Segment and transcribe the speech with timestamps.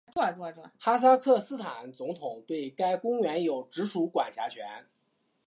[0.79, 4.65] 哈萨克斯坦总统对该公园有直属管辖权。